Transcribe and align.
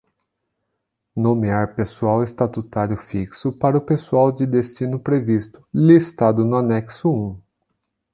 Nomear 1.15 1.75
pessoal 1.75 2.23
estatutário 2.23 2.97
fixo 2.97 3.51
para 3.53 3.77
o 3.77 3.81
pessoal 3.81 4.31
de 4.31 4.47
destino 4.47 4.99
previsto, 4.99 5.63
listado 5.71 6.43
no 6.43 6.55
Anexo 6.57 7.13
I. 7.37 7.41